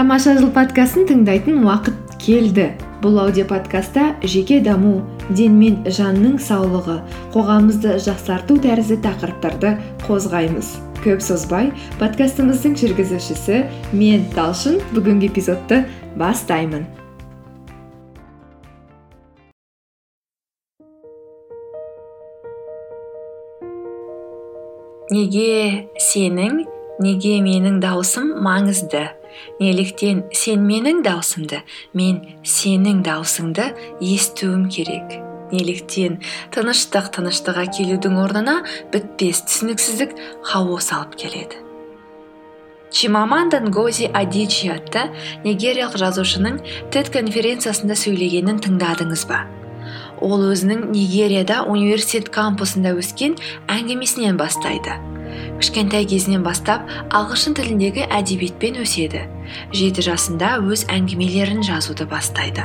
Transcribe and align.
тамаша 0.00 0.32
жыл 0.38 0.48
подкастын 0.48 1.04
тыңдайтын 1.10 1.58
уақыт 1.60 2.14
келді. 2.22 2.70
Бұл 3.02 3.18
аудиоподкастта 3.20 4.14
жеке 4.24 4.56
даму 4.64 5.02
ден 5.28 5.58
мен 5.60 5.74
жанның 5.84 6.38
саулығы 6.40 6.94
қоғамымызды 7.34 7.98
жақсарту 8.06 8.56
тәрізді 8.64 8.96
тақырыптарды 9.04 9.74
қозғаймыз. 10.06 10.70
Көп 11.04 11.20
созбай 11.20 11.68
подкастымыздың 12.00 12.78
жүргізушісі 12.80 13.60
мен 13.92 14.24
талшын 14.32 14.80
бүгінгі 14.96 15.28
эпизодты 15.34 15.82
бастаймын. 16.16 16.88
Неге 25.12 25.90
сенің 26.00 26.62
неге 27.04 27.40
менің 27.44 27.82
даусым 27.84 28.38
маңызды? 28.40 29.10
Неліктен 29.60 30.24
сен 30.36 30.66
менің 30.66 31.02
даусымды 31.06 31.62
мен 31.94 32.20
сенің 32.44 33.02
даусыңды 33.06 33.70
естуім 34.00 34.68
керек. 34.72 35.18
Неліктен 35.50 36.20
тыныштық 36.54 37.10
тыныштыққа 37.16 37.66
келудің 37.74 38.20
орнына 38.22 38.60
бітпес 38.92 39.42
түсініксіздік 39.48 40.14
хаос 40.46 40.92
алып 40.94 41.18
келеді. 41.18 41.58
Чимаманда 42.90 43.60
ngozi 43.62 44.08
адичи 44.10 44.70
атты 44.74 45.06
нигериялық 45.44 45.94
жазушының 46.02 46.58
тед 46.90 47.10
конференциясында 47.14 47.94
сөйлегенін 47.98 48.58
тыңдадыңыз 48.64 49.26
ба? 49.30 49.44
Ол 50.20 50.42
өзінің 50.50 50.90
нигерияда 50.90 51.62
университет 51.70 52.28
кампусында 52.34 52.96
өскен 52.98 53.38
әңгімесінен 53.70 54.38
бастайды. 54.38 54.98
Кішкентай 55.60 56.06
кезінен 56.08 56.42
бастап 56.44 56.88
ағылшын 57.12 57.54
тіліндегі 57.58 58.06
әдебиетпен 58.08 58.80
өседі. 58.80 59.26
Жеті 59.76 60.04
жасында 60.06 60.56
өз 60.64 60.86
әңгімелерін 60.88 61.60
жазуды 61.66 62.06
бастайды. 62.08 62.64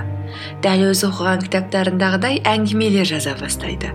Дәл 0.64 0.86
өзі 0.92 1.10
оқыған 1.10 1.44
кітаптарындағыдай 1.46 2.42
әңгімелер 2.48 3.08
жаза 3.10 3.36
бастайды. 3.40 3.92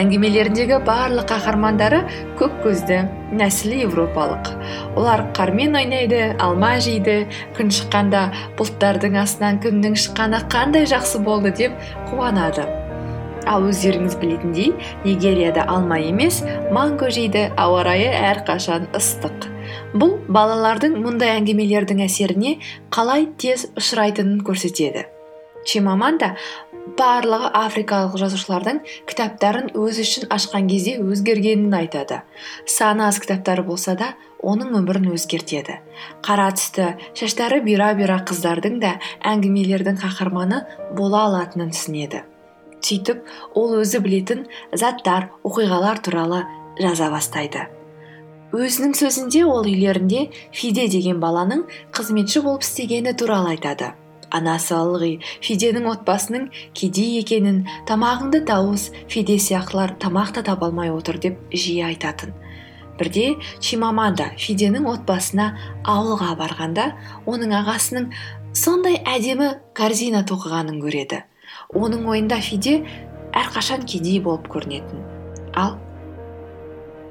Әңгімелеріндегі 0.00 0.80
барлық 0.86 1.28
қаһармандары 1.34 2.02
көк 2.40 2.60
көзді 2.64 3.02
нәсілі 3.36 3.84
европалық. 3.86 4.52
Олар 4.96 5.26
қармен 5.36 5.76
ойнайды 5.80 6.34
алма 6.40 6.76
жейді 6.80 7.26
күн 7.58 7.72
шыққанда 7.76 8.26
бұлттардың 8.60 9.20
астынан 9.20 9.60
күннің 9.64 9.98
шыққаны 10.00 10.44
қандай 10.52 10.88
жақсы 10.88 11.20
болды 11.24 11.52
деп 11.52 11.76
қуанады. 12.08 12.79
Ал 13.46 13.66
өздеріңіз 13.70 14.16
білетіндей 14.20 14.72
нигерияда 15.04 15.64
алма 15.68 16.00
емес 16.00 16.42
манго 16.72 17.10
жейді 17.12 17.48
ауа 17.56 17.84
райы 17.86 18.10
әрқашан 18.10 18.88
ыстық. 18.96 19.48
Бұл 19.94 20.16
балалардың 20.28 20.96
мұндай 21.02 21.36
әңгімелердің 21.38 22.02
әсеріне 22.06 22.56
қалай 22.94 23.28
тез 23.38 23.68
ұшырайтынын 23.78 24.42
көрсетеді. 24.46 25.06
Чимаманда 25.66 26.34
барлығы 26.98 27.50
африкалық 27.56 28.16
жазушылардың 28.20 28.80
кітаптарын 29.08 29.70
өзі 29.76 30.04
үшін 30.06 30.26
ашқан 30.32 30.68
кезде 30.70 30.96
өзгергенін 31.02 31.74
айтады. 31.76 32.22
Саны 32.66 33.06
аз 33.06 33.20
кітаптары 33.22 33.64
болса 33.66 33.94
да 34.00 34.14
оның 34.40 34.72
өмірін 34.80 35.10
өзгертеді. 35.14 35.78
Қара 36.24 36.48
түсті 36.56 36.94
шаштары 37.18 37.60
бұйра 37.66 37.92
бұйра 37.98 38.20
қыздардың 38.28 38.80
да 38.82 38.96
әңгімелердің 39.32 40.00
қаһарманы 40.00 40.64
бола 40.96 41.26
алатынын 41.28 41.74
түсінеді. 41.76 42.24
Сөйтіп 42.80 43.22
ол 43.54 43.76
өзі 43.80 44.00
білетін 44.04 44.46
заттар 44.72 45.30
оқиғалар 45.44 46.00
туралы 46.04 46.44
жаза 46.80 47.10
бастайды. 47.12 47.66
Өзінің 48.50 48.96
сөзінде 48.98 49.44
ол 49.46 49.62
үйлерінде 49.62 50.24
фиде 50.50 50.88
деген 50.90 51.20
баланың 51.22 51.68
қызметші 51.94 52.42
болып 52.42 52.64
істегені 52.66 53.12
туралы 53.14 53.54
айтады. 53.54 53.92
Анасы 54.30 54.74
ылғи 54.74 55.10
фиденің 55.42 55.86
отбасының 55.90 56.48
кедей 56.74 57.20
екенін 57.20 57.64
тамағыңды 57.86 58.42
тауыс 58.46 58.88
фиде 59.10 59.38
сияқтылар 59.38 59.96
тамақ 60.02 60.34
та 60.34 60.42
таба 60.46 60.66
алмай 60.70 60.90
отыр 60.90 61.18
деп 61.22 61.38
жиі 61.54 61.86
айтатын. 61.92 62.34
Бірде 62.98 63.36
чимаманда 63.62 64.32
фиденің 64.38 64.86
отбасына 64.90 65.52
ауылға 65.86 66.34
барғанда 66.42 66.90
оның 67.30 67.54
ағасының 67.62 68.10
сондай 68.52 68.98
әдемі 69.06 69.54
корзина 69.78 70.22
тоқығанын 70.26 70.82
көреді. 70.82 71.22
Оның 71.76 72.08
ойында 72.10 72.40
фиде 72.42 72.80
әрқашан 73.36 73.84
кедей 73.86 74.18
болып 74.22 74.48
көрінетін. 74.50 75.04
Ал 75.54 75.76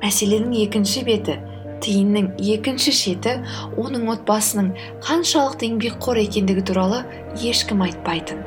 мәселенің 0.03 0.55
екінші 0.65 1.03
беті 1.07 1.37
тиынның 1.83 2.33
екінші 2.55 2.91
шеті 2.95 3.37
оның 3.79 4.09
отбасының 4.15 4.73
қаншалықты 5.05 5.69
еңбекқор 5.69 6.19
екендігі 6.25 6.65
туралы 6.71 7.03
ешкім 7.39 7.85
айтпайтын. 7.87 8.43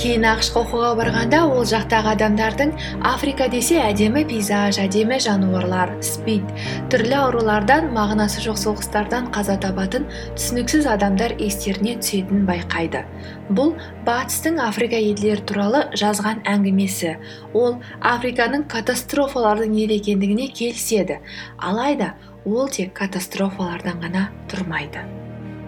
Кейін 0.00 0.22
ақш 0.24 0.48
оқуға 0.56 0.94
барғанда 0.96 1.42
ол 1.44 1.66
жақтағы 1.68 2.14
адамдардың 2.14 2.70
африка 3.04 3.50
десе 3.52 3.82
әдемі 3.84 4.22
пейзаж 4.30 4.78
әдемі 4.80 5.18
жануарлар 5.20 5.92
спид 6.04 6.46
түрлі 6.92 7.18
аурулардан 7.18 7.90
мағынасы 7.92 8.40
жоқ 8.46 8.56
соғыстардан 8.62 9.28
қаза 9.34 9.58
табатын 9.60 10.08
түсініксіз 10.38 10.88
адамдар 10.94 11.36
естеріне 11.36 11.98
түсетінін 12.00 12.48
байқайды. 12.48 13.04
Бұл 13.52 13.76
батыстың 14.08 14.62
африка 14.64 14.96
елдері 14.96 15.44
туралы 15.44 15.86
жазған 15.92 16.46
әңгімесі. 16.48 17.18
Ол 17.52 17.76
африканың 18.00 18.70
катастрофалардың 18.72 19.76
ел 19.84 19.96
екендігіне 20.00 20.48
келіседі. 20.48 21.20
Алайда 21.58 22.14
ол 22.46 22.72
тек 22.72 22.96
катастрофалардан 22.96 24.00
ғана 24.00 24.30
тұрмайды. 24.48 25.04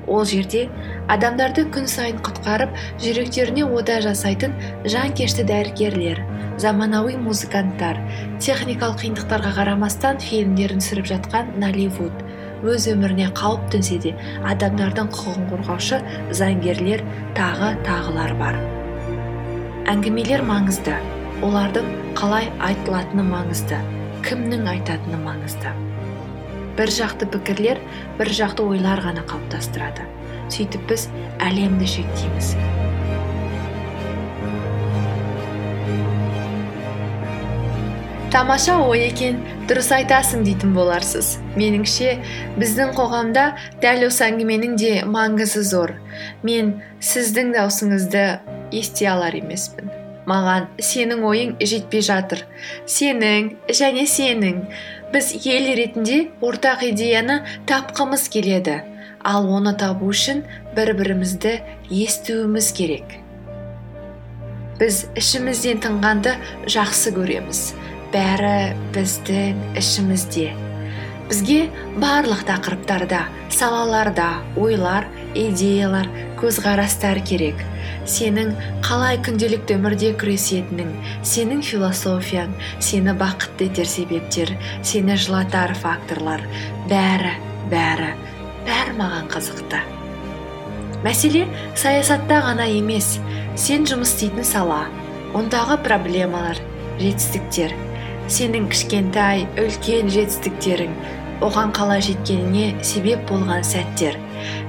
Ол 0.07 0.25
жерде 0.29 0.67
адамдарды 1.13 1.65
күн 1.75 1.89
сайын 1.91 2.21
құтқарып 2.27 2.77
жүректеріне 3.03 3.65
ода 3.67 4.01
жасайтын 4.05 4.55
жанкешті 4.85 5.47
дәрігерлер 5.49 6.23
заманауи 6.63 7.17
музыканттар 7.21 7.99
техникалық 8.43 9.01
қиындықтарға 9.03 9.55
қарамастан 9.59 10.21
фильмдерін 10.23 10.83
түсіріп 10.83 11.09
жатқан 11.15 11.57
наливуд 11.63 12.25
өз 12.63 12.87
өміріне 12.93 13.31
қауіп 13.39 13.65
төнсе 13.75 13.99
де 14.05 14.13
адамдардың 14.47 15.11
құқығын 15.15 15.49
қорғаушы 15.51 15.99
заңгерлер 16.39 17.03
тағы 17.39 17.73
тағылар 17.87 18.37
бар. 18.39 18.59
Әңгімелер 19.91 20.45
маңызды. 20.47 20.95
Олардың 21.43 21.89
қалай 22.19 22.53
айтылатыны 22.63 23.25
маңызды. 23.27 23.81
Кімнің 24.23 24.69
айтатыны 24.77 25.19
маңызды. 25.25 25.75
Бір 26.79 26.93
жақты 26.93 27.29
пікірлер 27.33 27.81
бір 28.19 28.33
жақты 28.41 28.67
ойлар 28.67 29.03
ғана 29.05 29.27
қалыптастырады. 29.29 30.09
Сөйтіп 30.53 30.89
біз 30.91 31.09
әлемді 31.41 31.89
шектейміз. 31.89 32.55
Тамаша 38.33 38.79
ой 38.81 39.11
екен 39.11 39.43
дұрыс 39.69 39.91
айтасың 39.93 40.41
дейтін 40.47 40.71
боларсыз. 40.73 41.35
Меніңше 41.53 42.15
біздің 42.57 42.95
қоғамда 42.97 43.43
дәл 43.83 44.07
осы 44.07 44.25
әңгіменің 44.31 44.79
де 44.81 44.93
маңызы 45.05 45.61
зор. 45.69 45.93
Мен 46.41 46.79
сіздің 47.05 47.53
даусыңызды 47.59 48.25
ести 48.73 49.05
алар 49.13 49.37
емеспін. 49.37 49.93
Маған 50.25 50.71
сенің 50.81 51.27
ойың 51.29 51.53
жетпей 51.61 52.01
жатыр. 52.09 52.47
Сенің 52.89 53.53
және 53.69 54.07
сенің. 54.09 54.65
Біз 55.13 55.35
ел 55.45 55.67
ретінде 55.77 56.17
ортақ 56.41 56.87
идеяны 56.89 57.43
тапқымыз 57.69 58.29
келеді. 58.33 58.81
Ал 59.23 59.47
оны 59.53 59.75
табу 59.79 60.09
үшін 60.11 60.43
бір 60.77 60.95
бірімізді 60.99 61.53
естуіміз 61.93 62.73
керек. 62.75 63.19
Біз 64.81 65.05
ішімізден 65.15 65.85
тыңғанды 65.85 66.33
жақсы 66.67 67.13
көреміз. 67.15 67.61
Бәрі 68.13 68.73
біздің 68.97 69.61
ішімізде. 69.79 70.49
Бізге 71.29 71.69
барлық 72.01 72.43
тақырыптарда 72.49 73.27
салаларда 73.53 74.31
ойлар 74.57 75.07
идеялар 75.35 76.09
көзқарастар 76.41 77.21
керек. 77.27 77.61
Сенің 78.09 78.53
қалай 78.83 79.19
күнделікті 79.23 79.77
өмірде 79.79 80.11
күресетінің 80.19 80.91
сенің 81.27 81.63
философияң 81.67 82.55
сені 82.83 83.15
бақытты 83.19 83.69
етер 83.71 83.87
себептер 83.87 84.53
сені 84.83 85.17
жылатар 85.17 85.75
факторлар 85.79 86.43
бәрі 86.91 87.37
бәрі 87.71 88.11
бәрі 88.67 88.97
маған 88.99 89.31
қызықты. 89.31 89.83
Мәселе 91.07 91.47
саясатта 91.79 92.43
ғана 92.43 92.67
емес 92.71 93.17
сен 93.59 93.87
жұмыс 93.87 94.17
істейтін 94.17 94.47
сала 94.47 94.85
ондағы 95.39 95.79
проблемалар 95.87 96.59
жетістіктер 96.99 97.75
сенің 98.31 98.69
кішкентай 98.73 99.47
үлкен 99.61 100.11
жетістіктерің 100.13 100.95
оған 101.43 101.73
қалай 101.75 102.03
жеткеніне 102.07 102.77
себеп 102.87 103.25
болған 103.31 103.65
сәттер 103.67 104.19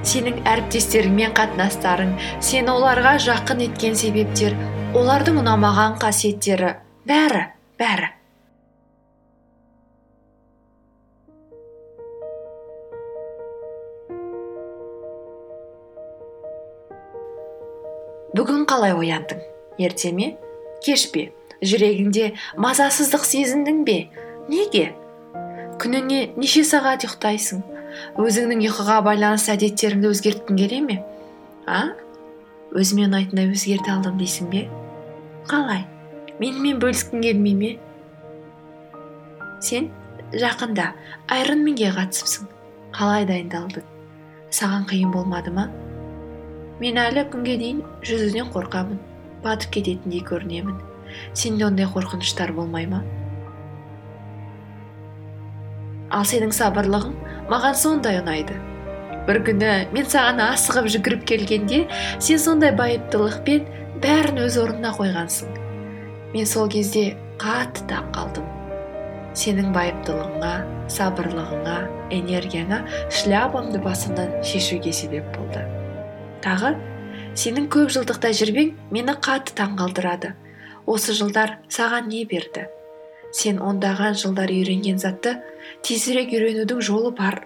сенің 0.08 0.42
әріптестеріңмен 0.50 1.36
қатынастарың 1.38 2.16
сені 2.44 2.74
оларға 2.75 3.18
жақын 3.28 3.68
еткен 3.70 3.96
себептер 4.00 4.58
олардың 4.94 5.40
ұнамаған 5.42 5.98
қасиеттері. 6.02 6.75
Бәрі 7.10 7.48
бәрі. 7.81 8.14
Бүгін 18.34 18.64
қалай 18.66 18.96
ояндың? 18.98 19.44
Ерте 19.78 20.10
ме? 20.14 20.31
Кеш 20.86 21.06
пе? 21.14 21.28
Жүрегіңде 21.62 22.31
мазасыздық 22.58 23.28
сезіндің 23.30 23.84
бе? 23.86 23.98
Неге? 24.50 24.88
Күніне 25.81 26.31
неше 26.38 26.64
сағат 26.66 27.06
ұйықтайсың? 27.06 27.62
Өзіңнің 28.19 28.63
ұйқыға 28.68 29.00
байланысты 29.06 29.54
әдеттеріңді 29.56 30.12
өзгерткің 30.13 30.60
келе 30.60 30.81
ме? 30.86 31.00
А? 31.68 31.94
Өзіме 32.74 33.07
ұнайтындай 33.07 33.51
өзгерте 33.54 33.94
алдым 33.94 34.18
дейсің 34.22 34.50
бе? 34.54 34.63
Қалай? 35.50 35.86
Менімен 36.40 36.80
бөліскің 36.81 37.22
келмей 37.24 37.56
ме? 37.60 37.72
Сен 39.63 39.92
жақында 40.34 40.92
айронменге 41.31 41.92
қатысыпсың. 41.95 42.50
Қалай 42.94 43.25
дайындалдың? 43.30 43.86
Саған 44.54 44.88
қиын 44.89 45.13
болмады 45.13 45.54
ма? 45.54 45.68
Мен 46.81 46.98
әлі 47.01 47.28
күнге 47.34 47.57
дейін 47.62 47.84
жүзуден 48.06 48.50
қорқамын. 48.54 49.00
Батып 49.44 49.78
кететіндей 49.78 50.24
көрінемін. 50.25 50.80
Сенде 51.34 51.66
ондай 51.68 51.86
қорқыныштар 51.89 52.54
болмай 52.56 52.88
ма? 52.89 53.04
Ал 56.13 56.25
сенің 56.30 56.54
сабырлығың 56.54 57.15
маған 57.50 57.75
сондай 57.77 58.19
ұнайды. 58.21 58.56
бір 59.27 59.39
күні 59.48 59.71
мен 59.95 60.07
саған 60.13 60.42
асығып 60.44 60.89
жүгіріп 60.95 61.21
келгенде 61.31 61.80
сен 62.19 62.39
сондай 62.45 62.74
байыптылықпен 62.75 63.68
бәрін 64.04 64.42
өз 64.45 64.57
орнына 64.62 64.92
қойғансың. 64.98 65.50
мен 66.33 66.45
сол 66.45 66.69
кезде 66.69 67.15
қатты 67.39 67.88
таң 67.89 68.12
қалдым. 68.15 68.45
сенің 69.33 69.74
байыптылығыңа 69.74 70.54
сабырлығыңа 70.98 71.77
энергияңа 72.19 72.83
шляпамды 73.10 73.81
басымнан 73.81 74.44
шешуге 74.44 74.94
себеп 74.94 75.25
болды. 75.38 75.65
тағы 76.45 76.75
сенің 77.33 77.68
көп 77.74 77.89
жылдық 77.95 78.21
тәжірибең 78.27 78.74
мені 78.92 79.18
қатты 79.18 79.57
таңғалдырады. 79.57 80.33
осы 80.86 81.13
жылдар 81.13 81.57
саған 81.69 82.07
не 82.07 82.25
берді? 82.25 82.68
Сен 83.34 83.60
ондаған 83.66 84.14
жылдар 84.20 84.52
үйренген 84.54 85.00
затты 85.02 85.36
тезірек 85.86 86.34
үйренудің 86.36 86.84
жолы 86.86 87.12
бар 87.18 87.42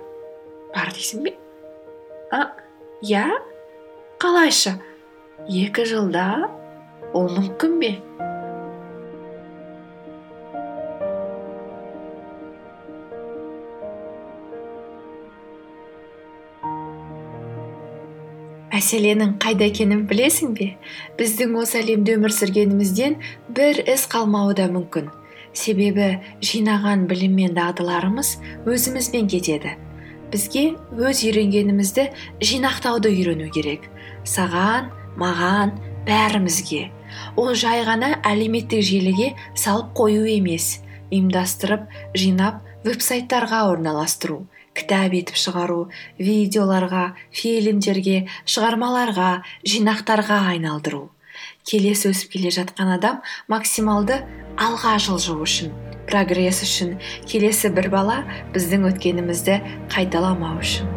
бар 0.76 0.92
дейсің 0.96 1.24
бе? 1.24 1.34
А? 2.32 2.52
Иә? 3.02 3.30
Қалайша? 4.20 4.76
Екі 5.48 5.86
жылда? 5.88 6.28
Ол 7.16 7.32
мүмкін 7.32 7.80
бе? 7.80 7.96
Мәселенің 18.78 19.38
қайда 19.42 19.66
екенін 19.72 20.04
білесің 20.10 20.52
бе? 20.58 20.68
Біздің 21.18 21.56
осы 21.58 21.80
әлемде 21.80 22.14
өмір 22.20 22.36
сүргенімізден 22.36 23.18
бір 23.58 23.82
із 23.90 24.04
қалмауы 24.12 24.54
да 24.60 24.68
мүмкін. 24.70 25.10
Себебі 25.58 26.08
жинаған 26.46 27.06
білім 27.10 27.36
мен 27.42 27.56
дағдыларымыз 27.58 28.36
өзімізбен 28.70 29.30
кетеді. 29.32 29.74
Бізге 30.32 30.66
өз 30.94 31.24
үйренгенімізді 31.26 32.10
жинақтауды 32.44 33.12
үйрену 33.14 33.48
керек. 33.56 33.88
Саған 34.28 34.92
маған 35.20 35.74
бәрімізге. 36.08 36.92
Ол 37.40 37.56
жай 37.56 37.86
ғана 37.88 38.18
әлеуметтік 38.28 38.84
желіге 38.84 39.32
салып 39.56 39.96
қою 39.98 40.28
емес. 40.30 40.78
Ұйымдастырып 41.08 41.88
жинап 42.20 42.62
веб 42.84 43.02
сайттарға 43.02 43.64
орналастыру 43.72 44.44
кітап 44.78 45.14
етіп 45.18 45.38
шығару 45.40 45.78
видеоларға 46.22 47.14
фильмдерге 47.34 48.28
шығармаларға 48.46 49.30
жинақтарға 49.66 50.42
айналдыру. 50.54 51.08
Келесі 51.68 52.12
өсіп 52.12 52.36
келе 52.36 52.52
жатқан 52.54 52.94
адам 52.98 53.24
максималды 53.52 54.22
алға 54.58 54.96
жылжу 54.98 55.38
үшін 55.46 55.74
прогресс 56.08 56.64
үшін 56.66 56.96
келесі 57.28 57.70
бір 57.76 57.90
бала 57.94 58.22
біздің 58.56 58.88
өткенімізді 58.90 59.60
қайталамау 59.94 60.62
үшін. 60.64 60.88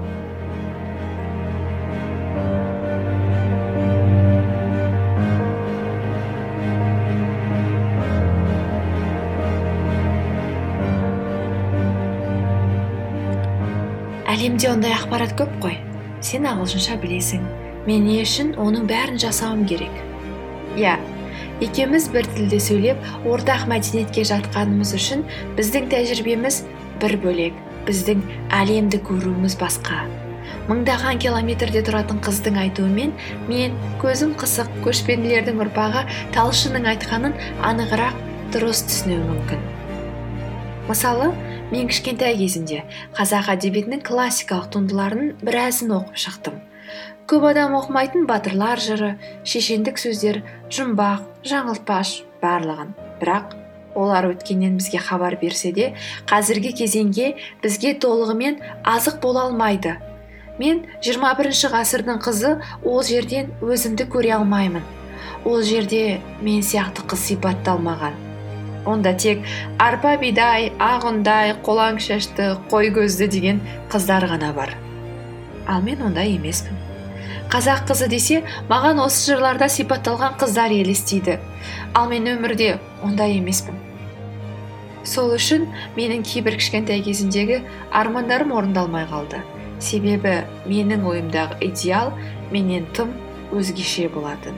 Әлемде 14.31 14.71
ондай 14.71 14.95
ақпарат 14.95 15.35
көп 15.37 15.53
қой. 15.61 15.81
Сен 16.25 16.47
ағылшынша 16.49 16.97
білесің. 17.03 17.43
Мен 17.85 18.06
не 18.06 18.21
үшін 18.23 18.55
оның 18.61 18.87
бәрін 18.89 19.19
жасауым 19.21 19.67
керек. 19.69 20.05
Иә 20.79 20.95
екеуміз 21.65 22.09
бір 22.15 22.29
тілде 22.35 22.61
сөйлеп 22.62 23.29
ортақ 23.29 23.67
мәдениетке 23.71 24.25
жатқанымыз 24.29 24.95
үшін 24.97 25.27
біздің 25.59 25.91
тәжірибеміз 25.93 26.62
бір 27.03 27.17
бөлек 27.25 27.61
біздің 27.89 28.23
әлемді 28.61 29.01
көруіміз 29.09 29.57
басқа. 29.61 30.05
Мыңдаған 30.71 31.19
километрде 31.23 31.83
тұратын 31.87 32.21
қыздың 32.25 32.59
айтуымен 32.65 33.12
мен 33.49 33.77
көзім 34.03 34.37
қысық 34.41 34.71
көшпенділердің 34.85 35.61
ұрпағы 35.65 36.05
талшынның 36.37 36.87
айтқанын 36.93 37.37
анығырақ 37.67 38.21
дұрыс 38.55 38.85
түсінуім 38.87 39.27
мүмкін. 39.33 39.65
Мысалы 40.89 41.31
мен 41.73 41.91
кішкентай 41.91 42.39
кезімде 42.39 42.85
қазақ 43.19 43.53
әдебиетінің 43.56 44.06
классикалық 44.06 44.71
туындыларының 44.75 45.37
біразын 45.43 45.97
оқып 45.99 46.19
шықтым. 46.25 46.61
Көп 47.31 47.47
адам 47.53 47.77
оқымайтын 47.79 48.27
батырлар 48.27 48.81
жыры 48.83 49.15
шешендік 49.45 50.01
сөздер 50.03 50.43
жұмбақ 50.73 51.47
жаңылтпаш 51.47 52.15
барлығын. 52.43 52.95
Бірақ 53.21 53.57
олар 53.95 54.31
өткеннен 54.31 54.79
бізге 54.79 54.99
хабар 55.03 55.37
берсе 55.41 55.73
де 55.73 55.93
қазіргі 56.31 56.73
кезеңге 56.83 57.35
бізге 57.63 57.95
толығымен 58.03 58.61
азық 58.83 59.21
бола 59.23 59.47
алмайды. 59.49 59.97
Мен 60.59 60.83
21 61.03 61.39
бірінші 61.39 61.71
ғасырдың 61.73 62.19
қызы 62.25 62.57
ол 62.85 63.03
жерден 63.07 63.55
өзімді 63.65 64.09
көре 64.13 64.35
алмаймын. 64.37 64.83
Ол 65.45 65.63
жерде 65.63 66.21
мен 66.43 66.61
сияқты 66.67 67.07
қыз 67.09 67.31
сипатталмаған. 67.31 68.19
Онда 68.87 69.13
тек 69.17 69.45
арпа 69.79 70.17
бидай 70.21 70.71
ақ 70.81 71.09
ұндай 71.13 71.55
қолаң 71.65 72.01
шашты 72.01 72.55
қой 72.73 72.93
көзді 72.97 73.29
деген 73.29 73.61
қыздар 73.93 74.29
ғана 74.29 74.53
бар. 74.56 74.77
Ал 75.69 75.82
мен 75.85 76.03
ондай 76.03 76.37
емеспін. 76.37 76.80
Қазақ 77.51 77.89
қызы 77.89 78.07
десе 78.11 78.37
маған 78.71 79.01
осы 79.03 79.33
жырларда 79.33 79.67
сипатталған 79.75 80.37
қыздар 80.39 80.71
елестейді. 80.71 81.41
Ал 81.99 82.07
мен 82.11 82.29
өмірде 82.31 82.77
ондай 83.03 83.41
емеспін. 83.41 83.75
Сол 85.03 85.33
үшін 85.35 85.65
менің 85.97 86.23
кейбір 86.23 86.61
кішкентай 86.61 87.03
кезімдегі 87.03 87.63
армандарым 87.91 88.53
орындалмай 88.55 89.09
қалды. 89.11 89.41
Себебі 89.83 90.45
менің 90.69 91.03
ойымдағы 91.11 91.59
идеал 91.71 92.13
менен 92.53 92.87
тым 92.95 93.17
өзгеше 93.51 94.07
болатын. 94.15 94.55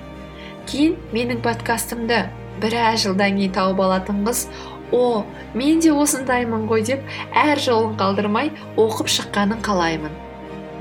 Кейін 0.68 0.98
менің 1.14 1.40
подкастымды 1.46 2.26
біраз 2.60 3.06
жылдан 3.06 3.38
кейін 3.38 3.54
тауып 3.56 3.80
алатын 3.86 4.20
қыз 4.26 4.44
о 4.92 5.22
мен 5.54 5.80
де 5.80 5.94
осындаймын 5.94 6.68
ғой 6.68 6.84
деп 6.90 7.08
әр 7.32 7.62
жолын 7.62 7.96
қалдырмай 7.96 8.52
оқып 8.76 9.08
шыққанын 9.16 9.64
қалаймын. 9.64 10.21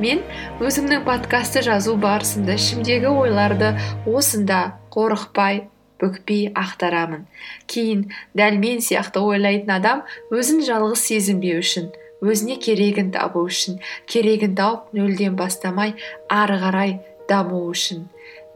Мен 0.01 0.23
өзімнің 0.63 1.05
подкастты 1.05 1.61
жазу 1.65 1.95
барысында 2.01 2.57
ішімдегі 2.57 3.11
ойларды 3.13 3.75
осында 4.09 4.61
қорықпай 4.93 5.67
бүкпей 6.01 6.47
ақтарамын. 6.57 7.27
Кейін 7.69 8.07
дәл 8.37 8.57
мен 8.61 8.81
сияқты 8.81 9.21
ойлайтын 9.21 9.75
адам 9.77 10.01
өзін 10.33 10.63
жалғыз 10.65 11.05
сезінбеу 11.05 11.61
үшін 11.61 11.91
өзіне 12.21 12.57
керегін 12.61 13.11
табу 13.13 13.45
үшін 13.49 13.79
керегін 14.09 14.57
тауып 14.57 14.91
нөлден 14.97 15.37
бастамай 15.37 15.95
ары 16.29 16.57
қарай 16.61 16.97
даму 17.29 17.63
үшін. 17.69 18.07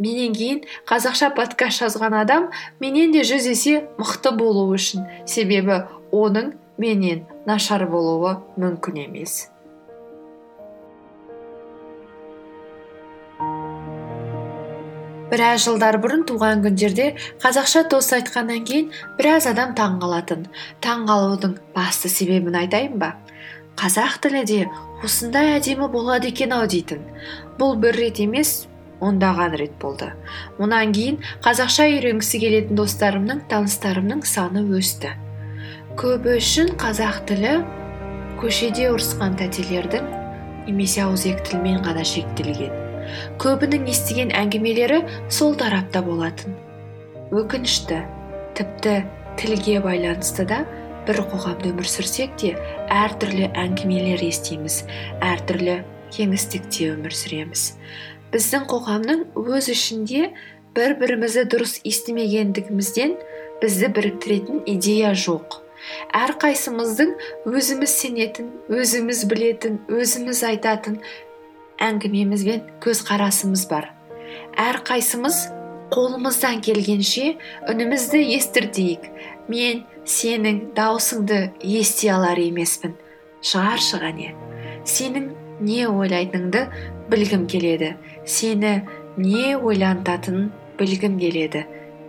Менен 0.02 0.36
кейін 0.36 0.64
қазақша 0.90 1.32
подкаст 1.38 1.86
жазған 1.86 2.20
адам 2.26 2.50
менен 2.84 3.14
де 3.16 3.24
жүз 3.24 3.50
есе 3.54 3.82
мықты 4.02 4.36
болу 4.36 4.68
үшін. 4.76 5.08
Себебі 5.26 5.84
оның 6.12 6.54
менен 6.78 7.26
нашар 7.48 7.88
болуы 7.90 8.38
мүмкін 8.60 9.06
емес. 9.08 9.46
Біраз 15.36 15.66
жылдар 15.66 15.98
бұрын 16.00 16.24
туған 16.30 16.62
күндерде 16.64 17.10
қазақша 17.44 17.86
тост 17.92 18.14
айтқаннан 18.16 18.64
кейін 18.68 18.92
біраз 19.18 19.50
адам 19.52 19.74
таң 19.76 19.98
қалатын 20.00 20.46
таң 20.84 21.04
қалудың 21.10 21.58
басты 21.76 22.12
себебін 22.12 22.56
айтайын 22.62 22.96
ба? 23.02 23.18
Қазақ 23.76 24.22
тілі 24.24 24.46
де 24.48 24.62
осындай 25.04 25.58
әдемі 25.58 25.90
болады 25.92 26.30
екен 26.32 26.56
ау 26.56 26.70
дейтін. 26.72 27.02
Бұл 27.60 27.76
бір 27.84 28.00
рет 28.00 28.22
емес 28.24 28.70
ондаған 29.04 29.58
рет 29.60 29.76
болды. 29.82 30.14
Мұнан 30.56 30.96
кейін 30.96 31.20
қазақша 31.44 31.90
үйренгісі 31.92 32.40
келетін 32.46 32.80
достарымның 32.80 33.44
таныстарымның 33.52 34.24
саны 34.24 34.64
өсті. 34.80 35.12
Көбі 36.00 36.38
үшін 36.40 36.72
қазақ 36.80 37.26
тілі 37.28 37.58
көшеде 38.40 38.88
ұрысқан 38.96 39.36
тәтелердің 39.44 40.08
немесе 40.70 41.04
ауызекі 41.10 41.52
тілмен 41.52 41.84
ғана 41.84 42.08
шектелген. 42.08 42.85
Көбінің 43.42 43.90
естіген 43.92 44.34
әңгімелері 44.36 45.02
сол 45.30 45.56
тарапта 45.60 46.02
болатын. 46.06 46.56
Өкінішті 47.36 48.02
тіпті 48.58 48.96
тілге 49.40 49.80
байланысты 49.84 50.46
да 50.48 50.64
бір 51.06 51.22
қоғамда 51.32 51.70
өмір 51.74 51.90
сүрсек 51.90 52.36
те 52.42 52.54
әртүрлі 52.90 53.52
әңгімелер 53.62 54.24
естиміз 54.26 54.84
әртүрлі 55.26 55.82
кеңістікте 56.16 56.92
өмір 56.96 57.14
сүреміз. 57.16 57.66
Біздің 58.34 58.66
қоғамның 58.72 59.26
өз 59.38 59.70
ішінде 59.74 60.32
бір 60.76 60.98
бірімізді 61.02 61.46
дұрыс 61.54 61.78
естімегендігімізден 61.88 63.16
бізді 63.62 63.92
біріктіретін 63.96 64.66
идея 64.72 65.14
жоқ. 65.16 65.62
Әрқайсымыздың 66.18 67.12
өзіміз 67.46 67.92
сенетін 67.94 68.50
өзіміз 68.74 69.22
білетін 69.30 69.78
өзіміз 69.92 70.42
айтатын 70.50 70.98
әңгімеміз 71.82 72.46
бен 72.48 72.64
көзқарасымыз 72.84 73.68
бар. 73.70 73.92
Әрқайсымыз 74.60 75.42
қолымыздан 75.94 76.62
келгенше 76.66 77.36
үнімізді 77.70 78.22
естіртейік. 78.38 79.10
Мен 79.52 79.84
сенің 80.10 80.62
даусыңды 80.78 81.52
ести 81.62 82.10
алар 82.14 82.40
емеспін. 82.42 82.96
Шығаршы 83.46 84.02
қане 84.02 84.34
сенің 84.86 85.30
не 85.62 85.86
ойлайтыныңды 85.88 86.66
білгім 87.12 87.46
келеді. 87.48 87.96
Сені 88.26 88.82
не 89.18 89.56
ойлантатынын 89.58 90.52
білгім 90.80 91.20
келеді. 91.20 91.66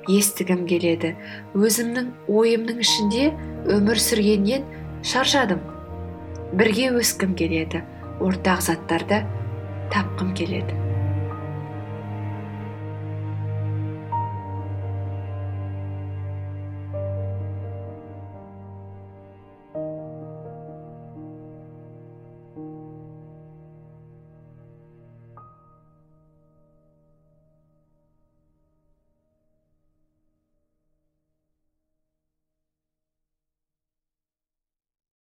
Естігім 0.08 0.66
келеді. 0.70 1.14
Өзімнің 1.54 2.12
ойымның 2.30 2.82
ішінде 2.84 3.30
өмір 3.74 4.00
сүргеннен 4.02 4.66
шаршадым. 5.02 5.60
Бірге 6.54 6.92
өскім 7.00 7.34
келеді. 7.38 7.82
Ортақ 8.22 8.62
заттарды 8.64 9.24
тапқым 9.92 10.34
келеді. 10.34 10.85